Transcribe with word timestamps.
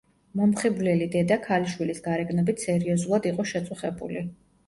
მომხიბვლელი 0.39 1.07
დედა 1.15 1.35
ქალიშვილის 1.43 2.01
გარეგნობით 2.07 2.65
სერიოზულად 2.65 3.27
იყო 3.33 3.47
შეწუხებული. 3.53 4.27